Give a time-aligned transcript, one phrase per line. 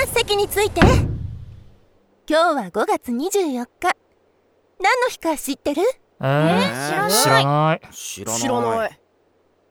[0.00, 0.80] あ席について。
[0.80, 1.04] 今
[2.28, 3.96] 日は5月24日。
[4.80, 5.82] 何の日か知ってる？
[6.20, 7.80] えー、知らない。
[7.92, 8.38] 知らない。
[8.38, 9.00] 知らない。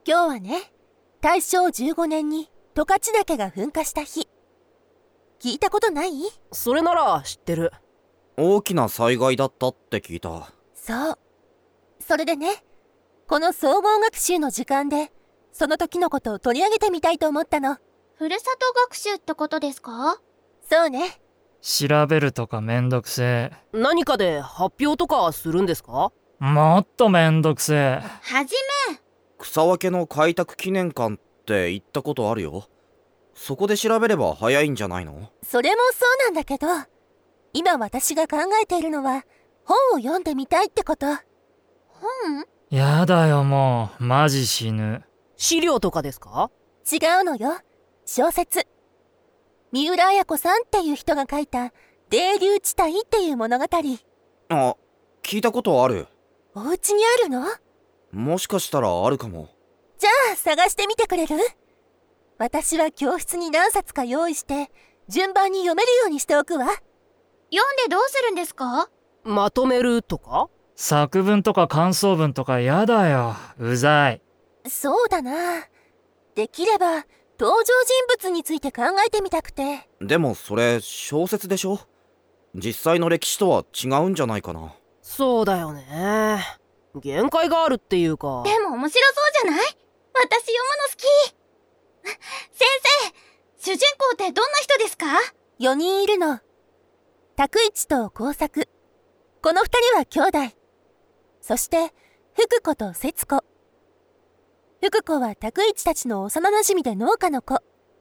[0.06, 0.74] 今日はね
[1.22, 4.28] 大正15年に十勝岳が噴火した日。
[5.40, 6.12] 聞いたことない？
[6.52, 7.72] それなら知ってる。
[8.36, 10.52] 大きな災害だったって聞いた。
[10.76, 11.20] そう。
[12.02, 12.66] それでね
[13.30, 15.12] この総合学習の時間で
[15.54, 17.78] その時のことを取り上げてみたいと思ったの
[18.18, 20.20] ふるさと学習ってことですか？
[20.68, 21.22] そうね。
[21.62, 26.12] 調べるとかめんどくせ何かで発表とかするんですか？
[26.42, 28.02] えもっとめんどくせえ。
[28.24, 28.56] はじ
[29.38, 32.68] 草分けの開拓記念館って行ったことあるよ。
[33.36, 35.32] そこで調べれば早いんじゃないの？
[35.44, 36.66] それもそうなんだけど
[37.54, 39.26] 今私が考えているのは
[39.64, 41.06] 本を読んでみたいってこと。
[41.06, 41.14] め
[41.88, 42.46] 本？
[42.72, 44.04] やだよもう。
[44.04, 45.04] マジ死ぬ。
[45.36, 46.50] 資料とかですか？
[46.92, 47.60] 違うのよ
[48.10, 48.66] 小説。
[49.74, 51.74] 三浦綾子さんっていう人が書いた
[52.10, 53.66] 「泥流地帯」っていう物語。
[54.48, 54.76] あ
[55.22, 56.08] 聞いたことある。
[56.56, 57.46] お家にあるの？
[58.14, 59.50] もしかしたらあるかも。
[59.98, 61.36] じゃあ探してみてくれる？
[62.38, 64.72] 私は教室に何冊か用意して
[65.10, 66.66] 順番に読めるようにしておくわ。
[66.66, 66.80] 読ん
[67.84, 68.90] でどうするんですか？
[69.26, 70.48] まとめるとか？
[70.78, 73.36] 作文とか感想文とかやだよ。
[73.60, 74.22] うざい。
[74.66, 75.66] そうだな。
[76.36, 77.06] できれば
[77.40, 77.74] 登場人
[78.30, 79.88] 物について考えてみたくて。
[80.02, 81.80] でもそれ小説でしょ？
[82.56, 84.74] 実際の歴史とは違うんじゃないかな。
[85.02, 86.40] そうだよね。
[86.96, 88.44] 限界があるっていうか。
[88.44, 89.78] でも面白そうじゃない？
[90.14, 92.18] 私読むの好き。
[92.52, 92.68] 先
[93.62, 95.06] 生主人公ってどんな人ですか
[95.60, 96.40] ？4人いるの。
[97.36, 98.68] 拓一と工作。
[99.44, 100.56] この2人は兄弟。
[101.42, 101.94] そして
[102.34, 103.44] 福子と節子
[104.82, 107.58] 福子は拓一たちの幼馴染で農家の子。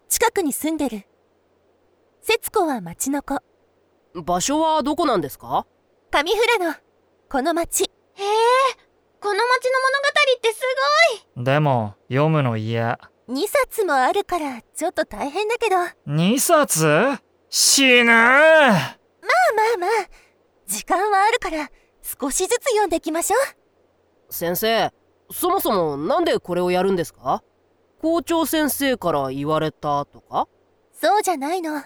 [0.08, 1.06] 近くに住んでる。
[2.20, 3.40] 節子は町の子。
[4.14, 5.66] 場所はどこなんですか？
[6.10, 6.74] 上富良野。
[7.30, 7.84] この町。
[7.84, 7.90] へえ
[9.20, 10.60] この町の物語ってす
[11.44, 12.98] でも読むの嫌。
[13.28, 15.76] 2冊もあるからちょっと大変だけど。
[15.76, 16.86] まあ2冊？
[17.48, 18.04] 死ぬ！
[18.04, 18.72] まあ
[19.78, 19.90] まあ。
[20.66, 21.70] 時間はあるから
[22.02, 23.36] 少しずつ読んでいきましょ
[24.28, 24.32] う。
[24.32, 24.92] 先生
[25.30, 27.42] そもそもなんでこれをやるんですか？
[28.00, 30.48] 校長先生から言われたとか？
[30.92, 31.82] そうじゃないの。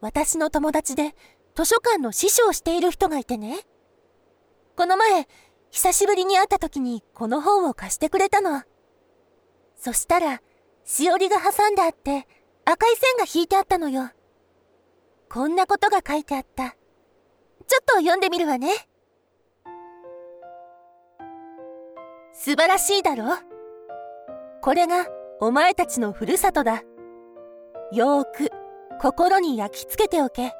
[0.00, 1.14] 私の友達で
[1.54, 3.58] 図書館の師匠をしている人がいてね。
[4.76, 5.28] この前、
[5.70, 8.62] 久しぶりに会った時にこの本を貸してくれたの。
[9.76, 10.40] そしたら、
[10.84, 12.26] しおりが挟んであって
[12.64, 14.10] 赤い線が引いてあったのよ。
[15.28, 16.70] こんなことが書いてあった。
[17.66, 18.68] ちょっと読んでみるわね。
[22.36, 23.38] 素晴らしいだろ？
[24.60, 25.06] これが
[25.40, 26.82] お前たちのふるさとだ。
[27.92, 28.50] よーく
[29.00, 30.52] 心に焼き付けておけ。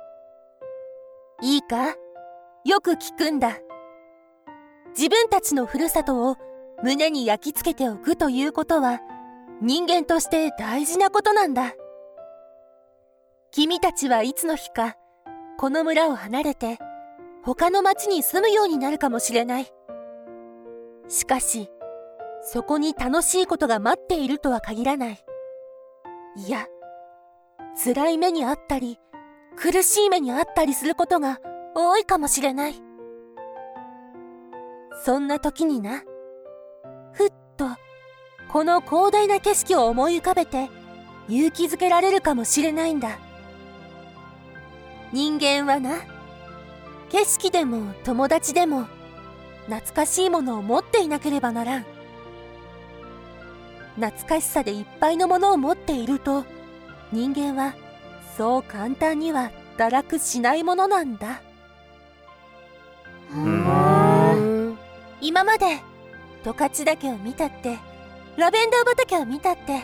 [1.43, 1.97] いいか？
[2.65, 3.59] よく聞くんだ。
[4.97, 6.37] 自分たちのふるさとを
[6.85, 9.01] 胸に焼き付けておくということは
[9.61, 11.73] 人間として大事なことなんだ。
[13.51, 14.95] 君たちはいつの日か
[15.59, 16.79] この村を離れて
[17.43, 19.67] 他の町に住むようになるかもしれない。
[21.09, 21.71] しかし、
[22.43, 25.25] そこに楽しいことが待っているとは限らない。
[26.37, 26.67] いや、
[27.83, 28.99] 辛い目にあったり、
[29.57, 31.39] 苦しい目にあったりすることが
[31.75, 32.75] 多いかもしれない。
[35.05, 36.03] そんな時にな、
[37.13, 37.67] ふっと、
[38.51, 40.71] この広大な景色を思い浮かべて、
[41.29, 43.19] 勇気づけられるかもしれないんだ。
[45.13, 45.99] 人間はな、
[47.11, 48.87] 景色でも友達でも、
[49.67, 51.87] 懐かしいものを持っていなければならん。
[53.97, 56.45] 懐かしさでいっぱいのものを持っていると、
[57.13, 57.75] 人間は
[58.37, 61.41] そう簡単には堕落しないものなんだ。
[63.33, 64.79] ううん
[65.21, 65.81] 今まで
[66.45, 67.79] 十勝岳を見たって
[68.37, 69.83] ラベンダー畑を見たって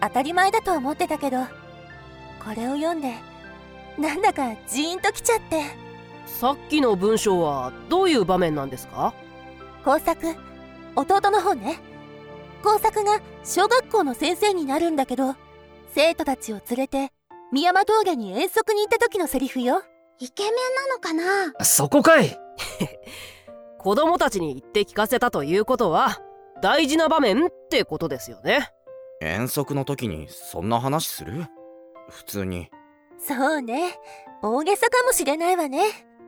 [0.00, 3.14] 当たり前だと思ってたけどこれを読んで
[3.98, 5.62] なんだかジーンときちゃって
[6.26, 9.14] さっきの文章はどういう場面なんですか？
[9.84, 10.34] 工作。
[10.96, 11.78] 弟の方ね。
[12.62, 15.34] 工作が小学校の先生になるんだけど
[15.94, 17.10] 生徒たちを連れて
[17.52, 19.82] 宮山峠に遠足に行った時のセリフよ。
[20.20, 21.64] イケメンなのかな？
[21.64, 22.38] そこかい！
[23.78, 26.18] 子供たちに言って聞かせたということは
[26.62, 28.70] 大事な場面ってことですよね。
[29.20, 31.46] 遠足の時にそんな話する？
[32.08, 32.70] 普通に。
[33.18, 33.98] そうね。
[34.42, 35.82] 大げさかもしれないわね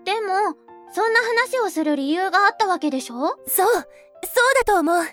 [0.07, 0.55] でも
[0.95, 3.15] そんな話をする理由があったわけでしょ？
[3.15, 5.05] そう、そうだと思う。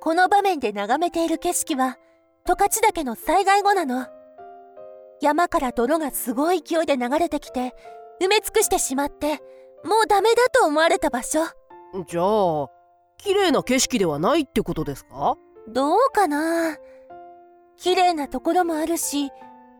[0.00, 1.98] この場面で眺めている景色は、
[2.46, 4.06] 十勝岳の災害後なの。
[5.20, 7.74] 山から泥がすごい勢いで流れてきて
[8.22, 9.38] 埋め尽くしてしまって
[9.84, 11.40] もうダメだと思われた場所。
[12.06, 12.68] じゃあ
[13.18, 15.36] 綺麗な景色ではないってことですか？
[15.68, 16.76] どうかな？
[17.76, 19.30] 綺麗なところもあるし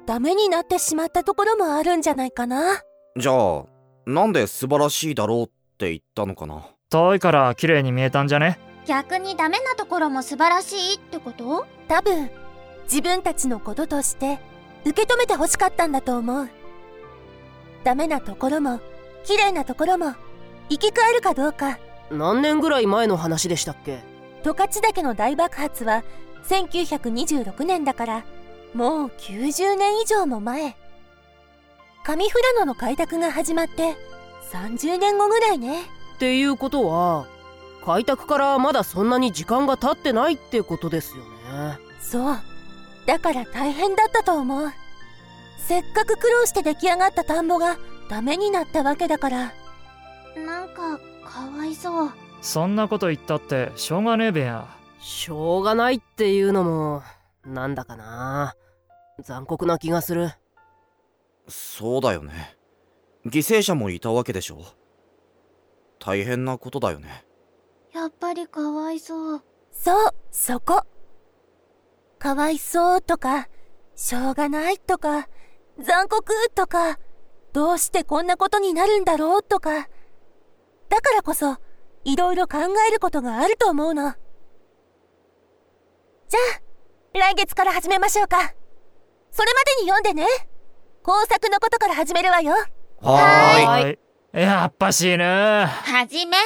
[0.07, 2.83] ダメになってしまったところもあるんじゃないかな。
[3.17, 3.65] じゃあ
[4.07, 5.47] なんで素晴らしいだろうっ
[5.79, 6.67] て言ったのかな？
[6.91, 8.59] 遠いから綺麗に見えたんじゃね？
[8.87, 11.67] 逆にダメなところも素晴らしいってこと？
[11.89, 12.31] 多分
[12.85, 14.39] 自分たちのこととして
[14.85, 16.49] 受け止めて欲しかったんだと思う。
[17.83, 18.81] ダメなところも
[19.25, 20.15] 綺麗なところも
[20.69, 21.79] 生き返るかどうか。
[22.11, 24.01] 何年ぐらい前の話でしたっけ？
[24.45, 26.05] 十勝岳の大爆発は
[26.47, 28.25] 1926年だから
[28.75, 30.77] もう90年以上も前
[32.05, 33.97] 上富良野の開拓が始まって
[34.53, 35.83] 30年後ぐらいね。
[35.83, 37.27] っていうことは
[37.85, 41.79] 開拓からまだそんなに時間が経ってないってことですよね。
[42.01, 42.37] そう。
[43.07, 44.71] だから大変だったと思う。
[45.59, 47.79] せっかく苦労して出来上がった田んぼが
[48.11, 49.53] ダメになったわけだから。
[50.37, 52.13] なんかかわいそう。
[52.43, 54.69] そんなこと言ったってしょうがねえべや。
[55.01, 57.03] しょうがないっていうのも
[57.47, 58.55] なんだかな。
[59.21, 60.33] 残酷な気がする
[61.49, 62.57] そうだよね。
[63.27, 64.65] 犠牲者もいたわけでしょ。
[65.99, 67.25] 大変なことだよね。
[67.93, 69.43] やっぱりかわいそう。
[69.71, 70.83] そうそこ。
[72.19, 73.49] かわいそうとか
[73.95, 75.29] しょうがないとか
[75.79, 76.99] 残酷とか
[77.53, 79.89] どうしてこんなことになるんだろうとか。
[80.89, 81.57] だからこそ
[82.05, 82.59] いろいろ考
[82.89, 84.15] えることがあると思うの。
[86.29, 86.41] じゃ
[87.15, 88.39] あ来月から始めましょうか。
[89.31, 90.27] それまでに読んでね
[91.05, 92.55] 工作のことから始めるわよ。
[93.03, 93.67] はーい。
[93.67, 93.99] はい。
[94.33, 95.67] やっぱしいね。
[95.67, 96.39] はじめ